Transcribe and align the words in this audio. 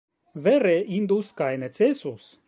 Vere 0.45 0.71
indus 0.99 1.29
kaj 1.41 1.49
necesus! 1.65 2.27